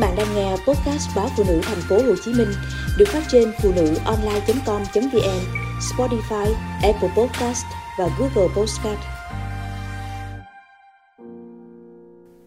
bạn 0.00 0.14
đang 0.16 0.34
nghe 0.34 0.50
podcast 0.50 1.16
báo 1.16 1.28
phụ 1.36 1.44
nữ 1.48 1.60
thành 1.62 1.80
phố 1.88 1.96
Hồ 1.96 2.14
Chí 2.24 2.32
Minh 2.34 2.48
được 2.98 3.08
phát 3.08 3.22
trên 3.28 3.52
phụ 3.62 3.72
nữ 3.76 3.94
online.com.vn, 4.04 5.40
Spotify, 5.80 6.52
Apple 6.82 7.10
Podcast 7.16 7.64
và 7.98 8.08
Google 8.18 8.54
Podcast. 8.56 9.00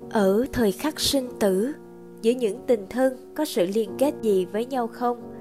Ở 0.09 0.45
thời 0.53 0.71
khắc 0.71 0.99
sinh 0.99 1.29
tử, 1.39 1.73
giữa 2.21 2.31
những 2.31 2.59
tình 2.67 2.85
thân 2.89 3.33
có 3.35 3.45
sự 3.45 3.65
liên 3.65 3.89
kết 3.97 4.13
gì 4.21 4.45
với 4.45 4.65
nhau 4.65 4.87
không? 4.87 5.33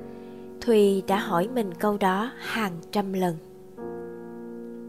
Thùy 0.60 1.02
đã 1.06 1.18
hỏi 1.18 1.48
mình 1.54 1.74
câu 1.74 1.98
đó 1.98 2.30
hàng 2.38 2.72
trăm 2.92 3.12
lần. 3.12 3.36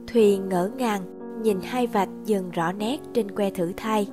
Thùy 0.07 0.37
ngỡ 0.37 0.69
ngàng 0.77 1.01
nhìn 1.41 1.61
hai 1.61 1.87
vạch 1.87 2.09
dần 2.25 2.51
rõ 2.51 2.71
nét 2.71 2.97
trên 3.13 3.31
que 3.31 3.49
thử 3.49 3.71
thai. 3.77 4.07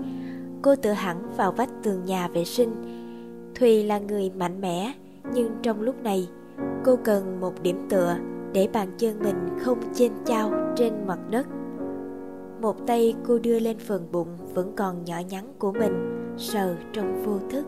Cô 0.63 0.77
tựa 0.77 0.93
hẳn 0.93 1.37
vào 1.37 1.53
vách 1.53 1.71
tường 1.83 2.05
nhà 2.05 2.29
vệ 2.29 2.45
sinh. 2.45 3.00
Thùy 3.61 3.85
là 3.85 3.99
người 3.99 4.31
mạnh 4.31 4.61
mẽ, 4.61 4.93
nhưng 5.35 5.51
trong 5.63 5.83
lúc 5.83 6.03
này, 6.03 6.29
cô 6.85 6.97
cần 7.05 7.41
một 7.41 7.63
điểm 7.63 7.87
tựa 7.89 8.17
để 8.53 8.69
bàn 8.73 8.89
chân 8.99 9.19
mình 9.23 9.37
không 9.59 9.79
chênh 9.95 10.13
chao 10.27 10.53
trên 10.77 10.93
mặt 11.07 11.19
đất. 11.31 11.47
Một 12.61 12.87
tay 12.87 13.15
cô 13.27 13.39
đưa 13.39 13.59
lên 13.59 13.79
phần 13.79 14.09
bụng 14.13 14.29
vẫn 14.55 14.73
còn 14.77 15.05
nhỏ 15.05 15.17
nhắn 15.29 15.53
của 15.59 15.73
mình, 15.73 15.93
sờ 16.37 16.77
trong 16.93 17.23
vô 17.25 17.39
thức. 17.51 17.67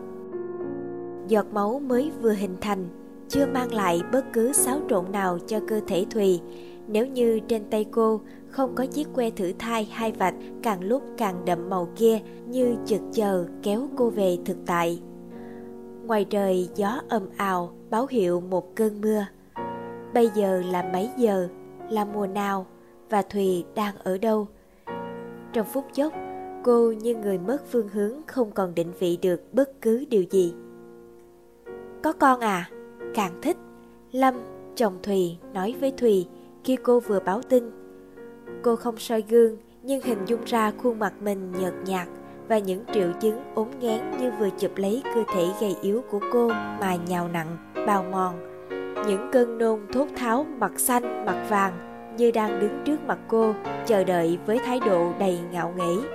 Giọt 1.27 1.45
máu 1.53 1.79
mới 1.79 2.11
vừa 2.21 2.33
hình 2.33 2.55
thành, 2.61 2.85
chưa 3.29 3.45
mang 3.45 3.73
lại 3.73 4.01
bất 4.11 4.25
cứ 4.33 4.53
xáo 4.53 4.79
trộn 4.89 5.11
nào 5.11 5.39
cho 5.47 5.59
cơ 5.67 5.81
thể 5.87 6.05
Thùy, 6.09 6.41
nếu 6.87 7.07
như 7.07 7.39
trên 7.47 7.63
tay 7.69 7.85
cô 7.91 8.21
không 8.49 8.75
có 8.75 8.85
chiếc 8.85 9.07
que 9.13 9.29
thử 9.29 9.51
thai 9.59 9.87
hai 9.91 10.11
vạch 10.11 10.35
càng 10.63 10.83
lúc 10.83 11.03
càng 11.17 11.45
đậm 11.45 11.69
màu 11.69 11.87
kia 11.95 12.19
như 12.47 12.75
chực 12.85 13.01
chờ 13.11 13.45
kéo 13.63 13.87
cô 13.95 14.09
về 14.09 14.37
thực 14.45 14.57
tại. 14.65 15.01
Ngoài 16.07 16.25
trời 16.29 16.69
gió 16.75 17.01
ầm 17.09 17.29
ào 17.37 17.71
báo 17.89 18.07
hiệu 18.09 18.39
một 18.39 18.75
cơn 18.75 19.01
mưa. 19.01 19.25
Bây 20.13 20.29
giờ 20.35 20.61
là 20.71 20.89
mấy 20.93 21.09
giờ, 21.17 21.47
là 21.89 22.05
mùa 22.05 22.27
nào 22.27 22.65
và 23.09 23.21
Thùy 23.21 23.65
đang 23.75 23.95
ở 24.03 24.17
đâu? 24.17 24.47
Trong 25.53 25.67
phút 25.73 25.85
chốc, 25.93 26.13
cô 26.63 26.91
như 26.91 27.15
người 27.15 27.37
mất 27.37 27.57
phương 27.71 27.89
hướng 27.89 28.13
không 28.27 28.51
còn 28.51 28.75
định 28.75 28.91
vị 28.99 29.17
được 29.21 29.53
bất 29.53 29.81
cứ 29.81 30.05
điều 30.09 30.23
gì. 30.23 30.53
Có 32.03 32.13
con 32.13 32.39
à? 32.39 32.69
Càng 33.13 33.39
thích. 33.41 33.57
Lâm, 34.11 34.33
chồng 34.75 34.97
Thùy 35.03 35.37
nói 35.53 35.75
với 35.79 35.91
Thùy 35.91 36.27
khi 36.63 36.77
cô 36.83 36.99
vừa 36.99 37.19
báo 37.19 37.41
tin. 37.49 37.71
Cô 38.61 38.75
không 38.75 38.97
soi 38.97 39.23
gương 39.29 39.57
nhưng 39.83 40.01
hình 40.01 40.25
dung 40.25 40.41
ra 40.45 40.71
khuôn 40.71 40.99
mặt 40.99 41.13
mình 41.21 41.51
nhợt 41.51 41.73
nhạt 41.85 42.07
và 42.47 42.57
những 42.57 42.83
triệu 42.93 43.11
chứng 43.21 43.39
ốm 43.55 43.67
ngán 43.79 44.17
như 44.17 44.31
vừa 44.39 44.49
chụp 44.49 44.71
lấy 44.75 45.03
cơ 45.15 45.23
thể 45.33 45.47
gầy 45.61 45.75
yếu 45.81 46.01
của 46.11 46.19
cô 46.33 46.47
mà 46.79 46.95
nhào 47.07 47.27
nặng, 47.27 47.57
bào 47.87 48.03
mòn. 48.03 48.35
Những 49.07 49.29
cơn 49.31 49.57
nôn 49.57 49.79
thốt 49.93 50.07
tháo 50.15 50.45
mặt 50.57 50.79
xanh, 50.79 51.25
mặt 51.25 51.45
vàng 51.49 51.73
như 52.17 52.31
đang 52.31 52.59
đứng 52.59 52.81
trước 52.85 52.97
mặt 53.07 53.19
cô, 53.27 53.53
chờ 53.85 54.03
đợi 54.03 54.37
với 54.45 54.59
thái 54.65 54.79
độ 54.79 55.11
đầy 55.19 55.39
ngạo 55.51 55.73
nghễ. 55.77 56.07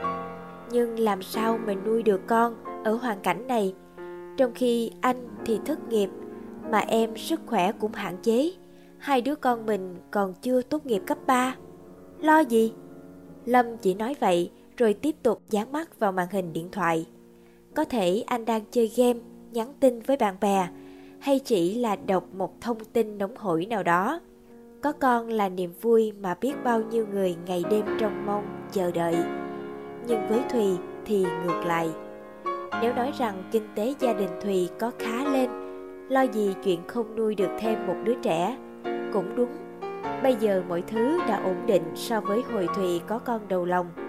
Nhưng 0.71 0.99
làm 0.99 1.23
sao 1.23 1.59
mình 1.67 1.79
nuôi 1.85 2.03
được 2.03 2.21
con 2.27 2.57
ở 2.85 2.95
hoàn 2.95 3.21
cảnh 3.21 3.47
này, 3.47 3.75
trong 4.37 4.53
khi 4.55 4.91
anh 5.01 5.29
thì 5.45 5.61
thất 5.65 5.89
nghiệp, 5.89 6.11
mà 6.71 6.79
em 6.79 7.17
sức 7.17 7.41
khỏe 7.47 7.73
cũng 7.73 7.93
hạn 7.93 8.17
chế 8.23 8.53
hai 8.99 9.21
đứa 9.21 9.35
con 9.35 9.67
mình 9.67 9.97
còn 10.11 10.35
chưa 10.43 10.63
tốt 10.63 10.87
nghiệp 10.87 11.03
cấp 11.07 11.19
3. 11.27 11.55
Lo 12.21 12.39
gì? 12.39 12.73
Lâm 13.45 13.77
chỉ 13.77 13.95
nói 13.95 14.17
vậy 14.21 14.51
rồi 14.79 14.95
tiếp 14.95 15.15
tục 15.23 15.43
dán 15.51 15.73
mắt 15.73 15.99
vào 15.99 16.13
màn 16.13 16.29
hình 16.31 16.53
điện 16.53 16.69
thoại. 16.73 17.07
Có 17.75 17.85
thể 17.85 18.25
anh 18.27 18.45
đang 18.45 18.63
chơi 18.71 18.91
game, 18.97 19.19
nhắn 19.53 19.73
tin 19.81 20.01
với 20.01 20.17
bạn 20.17 20.35
bè 20.41 20.69
hay 21.21 21.39
chỉ 21.39 21.75
là 21.75 21.97
đọc 21.97 22.25
một 22.35 22.61
thông 22.61 22.85
tin 22.93 23.19
nóng 23.19 23.37
hổi 23.37 23.67
nào 23.67 23.83
đó. 23.83 24.21
Có 24.83 24.93
con 24.93 25.29
là 25.29 25.49
niềm 25.49 25.73
vui 25.81 26.13
mà 26.13 26.35
biết 26.41 26.55
bao 26.65 26.83
nhiêu 26.83 27.07
người 27.13 27.37
ngày 27.47 27.63
đêm 27.71 27.85
trong 27.99 28.27
mong, 28.27 28.69
chờ 28.73 28.91
đợi. 28.91 29.17
Nhưng 30.07 30.29
với 30.29 30.41
Thùy 30.51 30.77
thì 31.05 31.23
ngược 31.23 31.63
lại. 31.67 31.91
Nếu 32.83 32.95
nói 32.95 33.13
rằng 33.19 33.49
kinh 33.53 33.69
tế 33.75 33.95
gia 33.99 34.13
đình 34.13 34.31
Thùy 34.43 34.69
có 34.79 34.91
khá 34.99 35.33
lên, 35.33 35.51
lo 36.09 36.23
gì 36.23 36.55
chuyện 36.65 36.81
không 36.87 37.17
nuôi 37.17 37.35
được 37.35 37.51
thêm 37.61 37.87
một 37.87 37.97
đứa 38.05 38.15
trẻ 38.23 38.57
cũng 39.13 39.37
đúng 39.37 39.51
bây 40.23 40.37
giờ 40.41 40.63
mọi 40.69 40.83
thứ 40.87 41.19
đã 41.29 41.43
ổn 41.45 41.67
định 41.67 41.83
so 41.95 42.21
với 42.21 42.43
hồi 42.53 42.67
thùy 42.75 43.01
có 43.07 43.19
con 43.19 43.49
đầu 43.49 43.65
lòng 43.65 44.08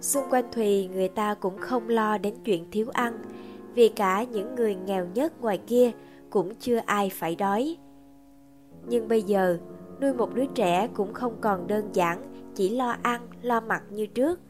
xung 0.00 0.24
quanh 0.30 0.44
thùy 0.52 0.88
người 0.94 1.08
ta 1.08 1.34
cũng 1.34 1.58
không 1.58 1.88
lo 1.88 2.18
đến 2.18 2.34
chuyện 2.44 2.70
thiếu 2.70 2.86
ăn. 2.92 3.18
Vì 3.74 3.88
cả 3.88 4.24
những 4.24 4.54
người 4.54 4.74
nghèo 4.74 5.06
nhất 5.14 5.40
ngoài 5.40 5.58
kia 5.66 5.90
cũng 6.30 6.54
chưa 6.54 6.80
ai 6.86 7.10
phải 7.10 7.36
đói. 7.36 7.76
Nhưng 8.88 9.08
bây 9.08 9.22
giờ 9.22 9.58
nuôi 10.00 10.14
một 10.14 10.34
đứa 10.34 10.46
trẻ 10.54 10.88
cũng 10.94 11.12
không 11.12 11.36
còn 11.40 11.66
đơn 11.66 11.88
giản 11.92 12.22
chỉ 12.54 12.68
lo 12.68 12.96
ăn 13.02 13.20
lo 13.42 13.60
mặc 13.60 13.82
như 13.90 14.06
trước. 14.06 14.40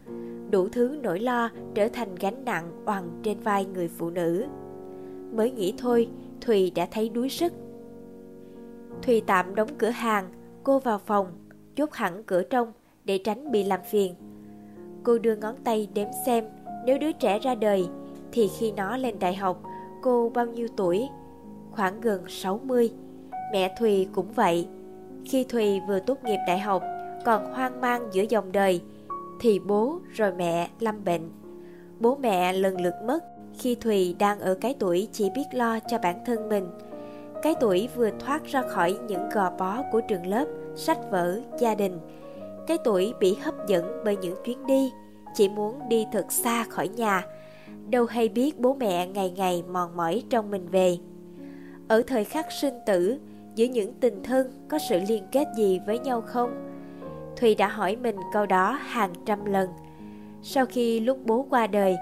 Đủ 0.50 0.68
thứ 0.68 0.98
nỗi 1.02 1.20
lo 1.20 1.50
trở 1.74 1.88
thành 1.88 2.14
gánh 2.14 2.44
nặng 2.44 2.84
oằn 2.86 3.04
trên 3.22 3.40
vai 3.40 3.64
người 3.64 3.88
phụ 3.88 4.10
nữ. 4.10 4.44
Mới 5.32 5.50
nghĩ 5.50 5.74
thôi 5.78 6.08
thùy 6.40 6.72
đã 6.74 6.86
thấy 6.90 7.08
đuối 7.08 7.28
sức. 7.28 7.52
Thùy 9.02 9.22
tạm 9.26 9.54
đóng 9.54 9.68
cửa 9.78 9.90
hàng, 9.90 10.28
cô 10.62 10.78
vào 10.78 10.98
phòng, 10.98 11.26
chốt 11.76 11.92
hẳn 11.92 12.22
cửa 12.22 12.42
trong 12.42 12.72
để 13.04 13.18
tránh 13.18 13.52
bị 13.52 13.64
làm 13.64 13.80
phiền. 13.90 14.14
Cô 15.02 15.18
đưa 15.18 15.36
ngón 15.36 15.54
tay 15.64 15.88
đếm 15.94 16.08
xem 16.26 16.44
nếu 16.86 16.98
đứa 16.98 17.12
trẻ 17.12 17.38
ra 17.38 17.54
đời 17.54 17.88
thì 18.32 18.48
khi 18.58 18.72
nó 18.72 18.96
lên 18.96 19.18
đại 19.18 19.34
học 19.34 19.62
cô 20.02 20.30
bao 20.34 20.46
nhiêu 20.46 20.68
tuổi? 20.76 21.08
Khoảng 21.70 22.00
gần 22.00 22.24
60. 22.28 22.90
Mẹ 23.52 23.74
Thùy 23.78 24.08
cũng 24.12 24.32
vậy. 24.34 24.68
Khi 25.24 25.44
Thùy 25.44 25.80
vừa 25.88 26.00
tốt 26.00 26.24
nghiệp 26.24 26.38
đại 26.46 26.58
học 26.58 26.82
còn 27.24 27.52
hoang 27.52 27.80
mang 27.80 28.08
giữa 28.12 28.24
dòng 28.28 28.52
đời 28.52 28.80
thì 29.40 29.58
bố 29.58 29.98
rồi 30.10 30.32
mẹ 30.32 30.68
lâm 30.80 31.04
bệnh. 31.04 31.30
Bố 32.00 32.16
mẹ 32.16 32.52
lần 32.52 32.80
lượt 32.80 32.94
mất 33.04 33.24
khi 33.58 33.74
Thùy 33.74 34.16
đang 34.18 34.40
ở 34.40 34.54
cái 34.54 34.74
tuổi 34.78 35.08
chỉ 35.12 35.30
biết 35.30 35.44
lo 35.52 35.78
cho 35.80 35.98
bản 35.98 36.16
thân 36.26 36.48
mình– 36.48 36.66
cái 37.42 37.54
tuổi 37.60 37.88
vừa 37.96 38.10
thoát 38.18 38.44
ra 38.44 38.62
khỏi 38.62 38.98
những 39.08 39.28
gò 39.28 39.50
bó 39.50 39.82
của 39.92 40.00
trường 40.00 40.26
lớp, 40.26 40.44
sách 40.76 40.98
vở, 41.10 41.40
gia 41.58 41.74
đình. 41.74 41.98
Cái 42.70 42.78
tuổi 42.84 43.14
bị 43.20 43.34
hấp 43.34 43.54
dẫn 43.66 44.02
bởi 44.04 44.16
những 44.16 44.36
chuyến 44.44 44.66
đi, 44.66 44.92
chỉ 45.34 45.48
muốn 45.48 45.88
đi 45.88 46.06
thật 46.12 46.32
xa 46.32 46.64
khỏi 46.64 46.88
nhà. 46.88 47.22
Đâu 47.88 48.04
hay 48.04 48.28
biết 48.28 48.58
bố 48.58 48.74
mẹ 48.74 49.06
ngày 49.06 49.32
ngày 49.36 49.62
mòn 49.72 49.96
mỏi 49.96 50.22
trong 50.30 50.50
mình 50.50 50.68
về. 50.68 50.96
Ở 51.88 52.02
thời 52.06 52.24
khắc 52.24 52.46
sinh 52.52 52.74
tử, 52.86 53.18
giữa 53.54 53.64
những 53.64 53.94
tình 54.00 54.22
thân 54.22 54.66
có 54.68 54.78
sự 54.88 55.00
liên 55.08 55.26
kết 55.32 55.48
gì 55.56 55.80
với 55.86 55.98
nhau 55.98 56.20
không? 56.20 56.50
Thùy 57.36 57.54
đã 57.54 57.68
hỏi 57.68 57.96
mình 57.96 58.16
câu 58.32 58.46
đó 58.46 58.78
hàng 58.82 59.12
trăm 59.26 59.44
lần. 59.44 59.70
Sau 60.42 60.66
khi 60.66 61.00
lúc 61.00 61.18
bố 61.24 61.46
qua 61.50 61.66
đời, 61.66 61.96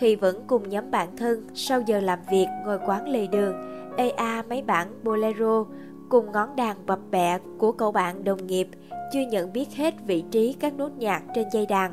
Thùy 0.00 0.16
vẫn 0.16 0.44
cùng 0.46 0.68
nhóm 0.68 0.90
bạn 0.90 1.16
thân 1.16 1.46
sau 1.54 1.80
giờ 1.80 2.00
làm 2.00 2.18
việc 2.30 2.46
ngồi 2.64 2.78
quán 2.86 3.08
lề 3.08 3.26
đường 3.26 3.54
EA 3.96 4.42
mấy 4.48 4.62
bản 4.62 4.88
bolero 5.02 5.64
cùng 6.08 6.32
ngón 6.32 6.56
đàn 6.56 6.76
bập 6.86 6.98
bẹ 7.10 7.38
của 7.58 7.72
cậu 7.72 7.92
bạn 7.92 8.24
đồng 8.24 8.46
nghiệp 8.46 8.68
chưa 9.14 9.20
nhận 9.20 9.52
biết 9.52 9.70
hết 9.76 9.94
vị 10.06 10.24
trí 10.30 10.52
các 10.60 10.74
nốt 10.74 10.90
nhạc 10.98 11.22
trên 11.34 11.50
dây 11.52 11.66
đàn. 11.66 11.92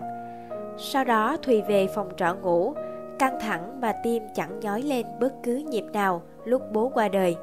Sau 0.78 1.04
đó 1.04 1.38
Thùy 1.38 1.62
về 1.62 1.88
phòng 1.96 2.10
trọ 2.18 2.36
ngủ, 2.36 2.74
căng 3.20 3.40
thẳng 3.40 3.82
mà 3.82 3.94
tim 4.04 4.24
chẳng 4.36 4.60
nhói 4.60 4.82
lên 4.82 5.06
bất 5.20 5.34
cứ 5.44 5.56
nhịp 5.56 5.84
nào 5.94 6.22
lúc 6.46 6.62
bố 6.74 6.92
qua 6.94 7.08
đời. 7.08 7.36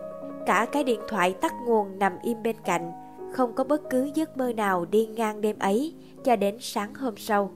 Cả 0.46 0.66
cái 0.72 0.84
điện 0.84 1.00
thoại 1.08 1.34
tắt 1.40 1.52
nguồn 1.66 1.98
nằm 1.98 2.12
im 2.22 2.42
bên 2.42 2.56
cạnh, 2.64 2.92
không 3.32 3.54
có 3.54 3.64
bất 3.64 3.90
cứ 3.90 4.10
giấc 4.14 4.36
mơ 4.36 4.52
nào 4.52 4.84
đi 4.84 5.06
ngang 5.06 5.40
đêm 5.40 5.58
ấy 5.58 5.94
cho 6.24 6.36
đến 6.36 6.56
sáng 6.60 6.94
hôm 6.94 7.16
sau. 7.16 7.50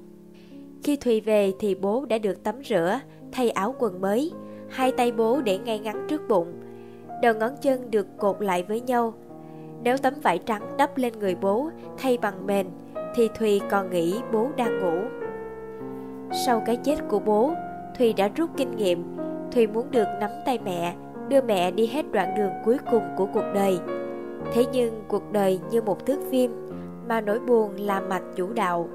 Khi 0.82 0.96
Thùy 0.96 1.20
về 1.20 1.52
thì 1.60 1.74
bố 1.74 2.04
đã 2.04 2.18
được 2.18 2.44
tắm 2.44 2.64
rửa, 2.64 3.00
thay 3.32 3.50
áo 3.50 3.74
quần 3.78 4.00
mới, 4.00 4.32
hai 4.68 4.92
tay 4.92 5.12
bố 5.12 5.40
để 5.40 5.58
ngay 5.58 5.78
ngắn 5.78 6.06
trước 6.10 6.28
bụng, 6.28 6.52
đầu 7.22 7.34
ngón 7.34 7.50
chân 7.62 7.90
được 7.90 8.06
cột 8.18 8.42
lại 8.42 8.62
với 8.62 8.80
nhau. 8.80 9.14
Nếu 9.84 9.96
tấm 9.98 10.14
vải 10.22 10.38
trắng 10.38 10.62
đắp 10.78 10.96
lên 10.96 11.18
người 11.18 11.34
bố 11.34 11.70
thay 11.98 12.18
bằng 12.18 12.46
mền, 12.46 12.66
thì 13.14 13.28
Thùy 13.38 13.60
còn 13.70 13.90
nghĩ 13.90 14.20
bố 14.32 14.48
đang 14.56 14.78
ngủ. 14.80 15.00
Sau 16.46 16.62
cái 16.66 16.76
chết 16.76 16.96
của 17.08 17.18
bố, 17.18 17.52
Thùy 17.98 18.12
đã 18.12 18.28
rút 18.28 18.50
kinh 18.56 18.76
nghiệm. 18.76 19.16
Thùy 19.52 19.66
muốn 19.66 19.90
được 19.90 20.08
nắm 20.20 20.30
tay 20.46 20.58
mẹ, 20.64 20.94
đưa 21.28 21.42
mẹ 21.42 21.70
đi 21.70 21.86
hết 21.86 22.12
đoạn 22.12 22.34
đường 22.36 22.52
cuối 22.64 22.78
cùng 22.90 23.02
của 23.16 23.26
cuộc 23.34 23.44
đời. 23.54 23.78
Thế 24.54 24.64
nhưng 24.72 25.04
cuộc 25.08 25.32
đời 25.32 25.60
như 25.70 25.82
một 25.82 26.06
thước 26.06 26.18
phim, 26.30 26.70
mà 27.08 27.20
nỗi 27.20 27.40
buồn 27.40 27.76
là 27.76 28.00
mạch 28.00 28.22
chủ 28.36 28.52
đạo. 28.52 28.88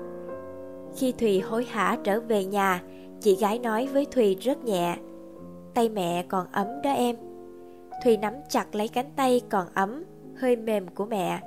Khi 0.95 1.11
Thùy 1.11 1.39
hối 1.39 1.65
hả 1.65 1.97
trở 2.03 2.19
về 2.19 2.45
nhà, 2.45 2.81
chị 3.19 3.35
gái 3.35 3.59
nói 3.59 3.87
với 3.93 4.05
Thùy 4.05 4.37
rất 4.41 4.65
nhẹ. 4.65 4.97
Tay 5.73 5.89
mẹ 5.89 6.25
còn 6.27 6.47
ấm 6.51 6.67
đó 6.83 6.91
em. 6.91 7.15
Thùy 8.03 8.17
nắm 8.17 8.33
chặt 8.49 8.75
lấy 8.75 8.87
cánh 8.87 9.09
tay 9.15 9.41
còn 9.49 9.67
ấm, 9.73 10.03
hơi 10.39 10.55
mềm 10.55 10.87
của 10.87 11.05
mẹ, 11.05 11.39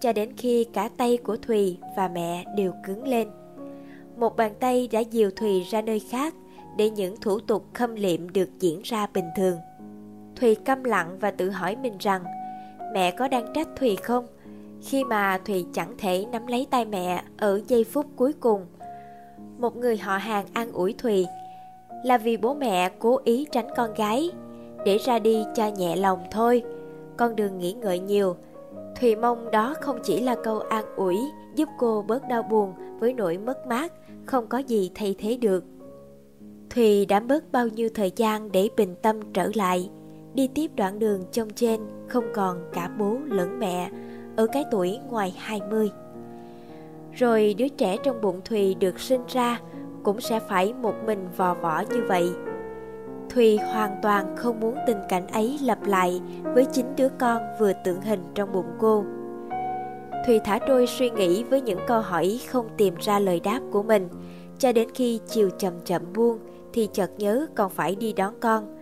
cho 0.00 0.12
đến 0.12 0.36
khi 0.36 0.64
cả 0.72 0.88
tay 0.96 1.16
của 1.16 1.36
Thùy 1.36 1.78
và 1.96 2.08
mẹ 2.08 2.44
đều 2.56 2.72
cứng 2.86 3.08
lên. 3.08 3.28
Một 4.16 4.36
bàn 4.36 4.52
tay 4.60 4.88
đã 4.92 5.00
dìu 5.00 5.30
Thùy 5.30 5.62
ra 5.70 5.82
nơi 5.82 6.00
khác, 6.00 6.34
để 6.76 6.90
những 6.90 7.16
thủ 7.20 7.38
tục 7.38 7.64
khâm 7.74 7.94
liệm 7.94 8.32
được 8.32 8.48
diễn 8.60 8.80
ra 8.84 9.06
bình 9.14 9.28
thường. 9.36 9.58
Thùy 10.36 10.54
câm 10.54 10.84
lặng 10.84 11.16
và 11.20 11.30
tự 11.30 11.50
hỏi 11.50 11.76
mình 11.76 11.96
rằng 11.98 12.24
mẹ 12.94 13.10
có 13.10 13.28
đang 13.28 13.52
trách 13.54 13.68
Thùy 13.76 13.96
không? 13.96 14.26
Khi 14.82 15.04
mà 15.04 15.38
Thùy 15.44 15.66
chẳng 15.72 15.94
thể 15.98 16.24
nắm 16.32 16.46
lấy 16.46 16.66
tay 16.70 16.84
mẹ 16.84 17.22
ở 17.36 17.60
giây 17.68 17.84
phút 17.84 18.06
cuối 18.16 18.32
cùng. 18.32 18.66
Một 19.58 19.76
người 19.76 19.96
họ 19.96 20.16
hàng 20.16 20.46
an 20.52 20.72
ủi 20.72 20.92
Thùy 20.92 21.26
là 22.04 22.18
vì 22.18 22.36
bố 22.36 22.54
mẹ 22.54 22.90
cố 22.98 23.20
ý 23.24 23.46
tránh 23.52 23.68
con 23.76 23.94
gái 23.94 24.30
để 24.84 24.98
ra 24.98 25.18
đi 25.18 25.44
cho 25.54 25.68
nhẹ 25.68 25.96
lòng 25.96 26.18
thôi. 26.30 26.62
Con 27.16 27.36
đừng 27.36 27.58
nghĩ 27.58 27.72
ngợi 27.72 27.98
nhiều. 27.98 28.36
Thùy 29.00 29.16
mong 29.16 29.50
đó 29.50 29.74
không 29.80 29.98
chỉ 30.02 30.20
là 30.20 30.36
câu 30.44 30.58
an 30.58 30.84
ủi 30.96 31.16
giúp 31.54 31.68
cô 31.78 32.04
bớt 32.08 32.28
đau 32.28 32.42
buồn 32.42 32.74
với 32.98 33.12
nỗi 33.12 33.38
mất 33.38 33.66
mát, 33.66 33.92
không 34.24 34.46
có 34.46 34.58
gì 34.58 34.90
thay 34.94 35.14
thế 35.18 35.36
được. 35.36 35.64
Thùy 36.70 37.06
đã 37.06 37.20
mất 37.20 37.52
bao 37.52 37.68
nhiêu 37.68 37.88
thời 37.94 38.12
gian 38.16 38.52
để 38.52 38.68
bình 38.76 38.94
tâm 39.02 39.32
trở 39.32 39.50
lại, 39.54 39.90
đi 40.34 40.48
tiếp 40.54 40.70
đoạn 40.76 40.98
đường 40.98 41.24
trong 41.32 41.50
trên 41.50 41.80
không 42.08 42.24
còn 42.34 42.64
cả 42.72 42.90
bố 42.98 43.18
lẫn 43.26 43.58
mẹ 43.58 43.90
ở 44.36 44.46
cái 44.46 44.64
tuổi 44.70 44.98
ngoài 45.10 45.34
20. 45.38 45.90
Rồi 47.12 47.54
đứa 47.58 47.68
trẻ 47.68 47.96
trong 48.04 48.20
bụng 48.20 48.40
Thùy 48.44 48.74
được 48.74 49.00
sinh 49.00 49.20
ra 49.28 49.60
cũng 50.02 50.20
sẽ 50.20 50.40
phải 50.40 50.72
một 50.72 50.94
mình 51.06 51.28
vò 51.36 51.54
võ 51.54 51.82
như 51.90 52.04
vậy. 52.08 52.30
Thùy 53.30 53.56
hoàn 53.56 53.96
toàn 54.02 54.36
không 54.36 54.60
muốn 54.60 54.76
tình 54.86 54.98
cảnh 55.08 55.26
ấy 55.26 55.58
lặp 55.62 55.86
lại 55.86 56.20
với 56.42 56.64
chính 56.72 56.96
đứa 56.96 57.08
con 57.18 57.42
vừa 57.58 57.72
tượng 57.84 58.00
hình 58.00 58.20
trong 58.34 58.52
bụng 58.52 58.66
cô. 58.78 59.04
Thùy 60.26 60.40
thả 60.44 60.58
trôi 60.58 60.86
suy 60.86 61.10
nghĩ 61.10 61.44
với 61.44 61.60
những 61.60 61.78
câu 61.86 62.00
hỏi 62.00 62.40
không 62.48 62.68
tìm 62.76 62.94
ra 63.00 63.18
lời 63.18 63.40
đáp 63.40 63.60
của 63.72 63.82
mình, 63.82 64.08
cho 64.58 64.72
đến 64.72 64.88
khi 64.94 65.20
chiều 65.26 65.50
chậm 65.58 65.72
chậm 65.84 66.02
buông 66.14 66.38
thì 66.72 66.88
chợt 66.92 67.10
nhớ 67.18 67.46
còn 67.54 67.70
phải 67.70 67.94
đi 67.94 68.12
đón 68.12 68.34
con. 68.40 68.76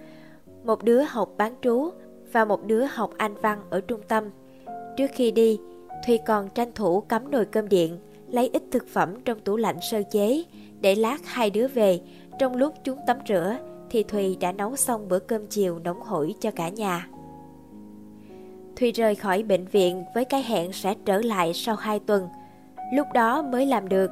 Một 0.65 0.83
đứa 0.83 1.03
học 1.09 1.29
bán 1.37 1.55
trú 1.63 1.91
và 2.33 2.45
một 2.45 2.67
đứa 2.67 2.85
học 2.85 3.11
Anh 3.17 3.35
văn 3.43 3.61
ở 3.71 3.81
trung 3.81 4.01
tâm. 4.09 4.25
Trước 4.97 5.11
khi 5.15 5.31
đi, 5.31 5.61
Thùy 6.07 6.19
còn 6.27 6.49
tranh 6.49 6.73
thủ 6.75 7.01
cắm 7.01 7.31
nồi 7.31 7.45
cơm 7.45 7.69
điện, 7.69 7.99
lấy 8.29 8.51
ít 8.53 8.63
thực 8.73 8.89
phẩm 8.89 9.15
trong 9.25 9.41
tủ 9.41 9.57
lạnh 9.57 9.77
sơ 9.91 10.03
chế, 10.11 10.45
để 10.81 10.95
lát 10.95 11.19
hai 11.25 11.51
đứa 11.51 11.69
về, 11.69 12.01
trong 12.39 12.57
lúc 12.57 12.75
chúng 12.85 12.99
tắm 13.07 13.17
rửa 13.29 13.57
thì 13.95 14.03
Thùy 14.03 14.37
đã 14.41 14.53
nấu 14.53 14.77
xong 14.77 15.09
bữa 15.09 15.19
cơm 15.19 15.47
chiều 15.47 15.79
nóng 15.79 16.03
hổi 16.03 16.35
cho 16.41 16.51
cả 16.51 16.69
nhà. 16.69 17.09
Thùy 18.77 18.93
rời 18.93 19.15
khỏi 19.15 19.43
bệnh 19.43 19.65
viện 19.67 20.05
với 20.15 20.25
cái 20.25 20.43
hẹn 20.43 20.73
sẽ 20.73 20.95
trở 21.05 21.19
lại 21.19 21.55
sau 21.55 21.77
2 21.77 22.01
tuần. 22.01 22.29
Lúc 22.93 23.07
đó 23.15 23.43
mới 23.43 23.67
làm 23.67 23.89
được. 23.89 24.11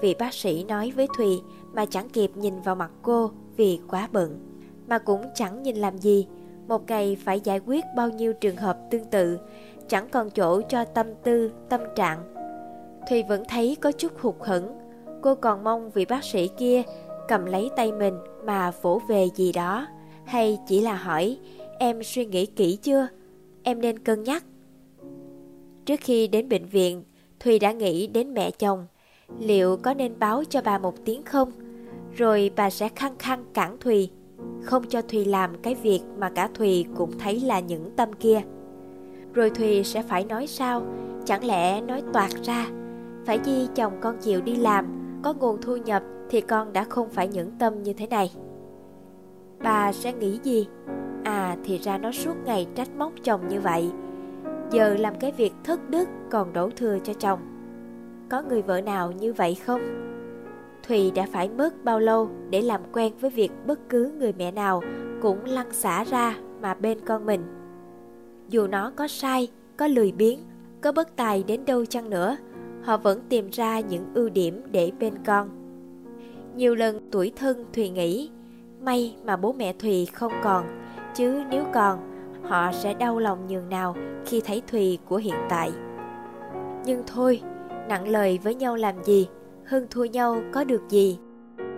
Vị 0.00 0.14
bác 0.18 0.34
sĩ 0.34 0.64
nói 0.64 0.90
với 0.90 1.08
Thùy 1.16 1.40
mà 1.72 1.86
chẳng 1.86 2.08
kịp 2.08 2.30
nhìn 2.34 2.60
vào 2.60 2.74
mặt 2.74 2.90
cô 3.02 3.30
vì 3.56 3.80
quá 3.90 4.08
bận. 4.12 4.38
Mà 4.86 4.98
cũng 4.98 5.24
chẳng 5.34 5.62
nhìn 5.62 5.76
làm 5.76 5.98
gì. 5.98 6.26
Một 6.68 6.86
ngày 6.88 7.16
phải 7.24 7.40
giải 7.40 7.60
quyết 7.66 7.84
bao 7.96 8.10
nhiêu 8.10 8.32
trường 8.32 8.56
hợp 8.56 8.78
tương 8.90 9.04
tự, 9.04 9.38
chẳng 9.88 10.08
còn 10.08 10.30
chỗ 10.30 10.60
cho 10.68 10.84
tâm 10.84 11.06
tư, 11.22 11.52
tâm 11.68 11.80
trạng. 11.96 12.18
Thùy 13.08 13.22
vẫn 13.28 13.42
thấy 13.48 13.76
có 13.80 13.92
chút 13.92 14.12
hụt 14.20 14.34
hẫng. 14.40 14.78
Cô 15.22 15.34
còn 15.34 15.64
mong 15.64 15.90
vị 15.90 16.04
bác 16.04 16.24
sĩ 16.24 16.48
kia 16.48 16.82
cầm 17.28 17.44
lấy 17.44 17.70
tay 17.76 17.92
mình 17.92 18.14
mà 18.44 18.70
vỗ 18.82 19.00
về 19.08 19.28
gì 19.34 19.52
đó, 19.52 19.86
hay 20.24 20.58
chỉ 20.66 20.80
là 20.80 20.94
hỏi 20.94 21.38
em 21.78 22.02
suy 22.02 22.26
nghĩ 22.26 22.46
kỹ 22.46 22.76
chưa? 22.76 23.08
em 23.64 23.80
nên 23.80 23.98
cân 23.98 24.22
nhắc. 24.22 24.44
Trước 25.84 26.00
khi 26.00 26.28
đến 26.28 26.48
bệnh 26.48 26.66
viện, 26.66 27.04
Thùy 27.40 27.58
đã 27.58 27.72
nghĩ 27.72 28.06
đến 28.06 28.34
mẹ 28.34 28.50
chồng. 28.50 28.86
Liệu 29.38 29.76
có 29.76 29.94
nên 29.94 30.18
báo 30.18 30.44
cho 30.44 30.62
bà 30.62 30.78
một 30.78 30.94
tiếng 31.04 31.22
không? 31.22 31.52
Rồi 32.16 32.50
bà 32.56 32.70
sẽ 32.70 32.88
khăng 32.88 33.18
khăng 33.18 33.44
cản 33.54 33.78
Thùy, 33.80 34.10
không 34.62 34.84
cho 34.88 35.02
Thùy 35.02 35.24
làm 35.24 35.62
cái 35.62 35.74
việc 35.74 36.00
mà 36.18 36.30
cả 36.30 36.48
Thùy 36.54 36.86
cũng 36.96 37.18
thấy 37.18 37.40
là 37.40 37.60
những 37.60 37.90
tâm 37.96 38.12
kia. 38.12 38.42
Rồi 39.34 39.50
Thùy 39.50 39.84
sẽ 39.84 40.02
phải 40.02 40.24
nói 40.24 40.46
sao? 40.46 40.82
Chẳng 41.24 41.44
lẽ 41.44 41.80
nói 41.80 42.02
toạt 42.12 42.30
ra? 42.42 42.66
Phải 43.26 43.38
chi 43.38 43.68
chồng 43.74 43.92
con 44.00 44.18
chịu 44.20 44.40
đi 44.40 44.56
làm, 44.56 44.86
có 45.22 45.32
nguồn 45.32 45.62
thu 45.62 45.76
nhập 45.76 46.02
thì 46.30 46.40
con 46.40 46.72
đã 46.72 46.84
không 46.84 47.08
phải 47.08 47.28
những 47.28 47.50
tâm 47.58 47.82
như 47.82 47.92
thế 47.92 48.06
này. 48.06 48.30
Bà 49.62 49.92
sẽ 49.92 50.12
nghĩ 50.12 50.40
gì? 50.42 50.66
À 51.24 51.56
thì 51.64 51.78
ra 51.78 51.98
nó 51.98 52.12
suốt 52.12 52.34
ngày 52.44 52.66
trách 52.74 52.88
móc 52.96 53.12
chồng 53.22 53.48
như 53.48 53.60
vậy 53.60 53.90
Giờ 54.70 54.94
làm 54.94 55.14
cái 55.20 55.32
việc 55.32 55.52
thất 55.64 55.90
đức 55.90 56.08
còn 56.30 56.52
đổ 56.52 56.70
thừa 56.76 56.98
cho 57.04 57.12
chồng 57.12 57.38
Có 58.28 58.42
người 58.42 58.62
vợ 58.62 58.80
nào 58.80 59.12
như 59.12 59.32
vậy 59.32 59.54
không? 59.54 59.80
Thùy 60.88 61.10
đã 61.14 61.26
phải 61.32 61.48
mất 61.48 61.84
bao 61.84 62.00
lâu 62.00 62.30
để 62.50 62.62
làm 62.62 62.80
quen 62.92 63.12
với 63.20 63.30
việc 63.30 63.52
bất 63.66 63.88
cứ 63.88 64.12
người 64.18 64.32
mẹ 64.38 64.50
nào 64.50 64.82
cũng 65.22 65.44
lăn 65.44 65.72
xả 65.72 66.04
ra 66.04 66.36
mà 66.60 66.74
bên 66.74 66.98
con 67.06 67.26
mình 67.26 67.42
Dù 68.48 68.66
nó 68.66 68.92
có 68.96 69.08
sai, 69.08 69.48
có 69.76 69.86
lười 69.86 70.12
biếng, 70.12 70.38
có 70.80 70.92
bất 70.92 71.16
tài 71.16 71.42
đến 71.42 71.64
đâu 71.64 71.84
chăng 71.84 72.10
nữa 72.10 72.36
Họ 72.82 72.96
vẫn 72.96 73.20
tìm 73.28 73.48
ra 73.50 73.80
những 73.80 74.04
ưu 74.14 74.28
điểm 74.28 74.62
để 74.70 74.92
bên 75.00 75.14
con 75.26 75.63
nhiều 76.56 76.74
lần 76.74 77.08
tuổi 77.10 77.32
thân 77.36 77.64
Thùy 77.72 77.88
nghĩ 77.88 78.30
May 78.80 79.16
mà 79.24 79.36
bố 79.36 79.52
mẹ 79.52 79.72
Thùy 79.72 80.06
không 80.06 80.32
còn 80.44 80.84
chứ 81.14 81.42
nếu 81.50 81.64
còn, 81.74 81.98
họ 82.42 82.72
sẽ 82.72 82.94
đau 82.94 83.18
lòng 83.18 83.46
nhường 83.48 83.68
nào 83.68 83.96
khi 84.26 84.40
thấy 84.40 84.62
Thùy 84.66 84.98
của 85.08 85.16
hiện 85.16 85.34
tại. 85.48 85.72
Nhưng 86.84 87.02
thôi, 87.06 87.40
nặng 87.88 88.08
lời 88.08 88.38
với 88.42 88.54
nhau 88.54 88.76
làm 88.76 89.04
gì, 89.04 89.28
hơn 89.66 89.86
thua 89.90 90.04
nhau 90.04 90.42
có 90.52 90.64
được 90.64 90.82
gì. 90.88 91.18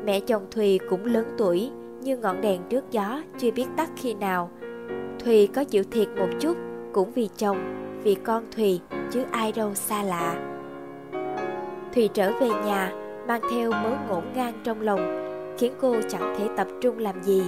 Mẹ 0.05 0.21
chồng 0.21 0.47
Thùy 0.51 0.79
cũng 0.91 1.05
lớn 1.05 1.27
tuổi, 1.39 1.71
như 2.03 2.17
ngọn 2.17 2.41
đèn 2.41 2.61
trước 2.69 2.85
gió 2.91 3.23
chưa 3.39 3.51
biết 3.51 3.67
tắt 3.77 3.91
khi 3.97 4.15
nào. 4.15 4.51
Thùy 5.25 5.47
có 5.47 5.65
chịu 5.65 5.85
thiệt 5.91 6.09
một 6.19 6.29
chút 6.41 6.57
cũng 6.93 7.11
vì 7.13 7.29
chồng, 7.37 7.59
vì 8.03 8.15
con 8.15 8.45
Thùy, 8.57 8.81
chứ 9.11 9.25
ai 9.31 9.53
đâu 9.53 9.75
xa 9.75 10.03
lạ. 10.03 10.35
Thùy 11.95 12.09
trở 12.15 12.33
về 12.41 12.49
nhà, 12.49 12.93
mang 13.29 13.41
theo 13.51 13.71
mớ 13.71 13.97
ngổn 14.09 14.25
ngang 14.35 14.55
trong 14.65 14.81
lòng, 14.81 15.01
khiến 15.59 15.73
cô 15.81 15.97
chẳng 16.09 16.35
thể 16.39 16.49
tập 16.57 16.67
trung 16.81 16.99
làm 16.99 17.23
gì 17.23 17.43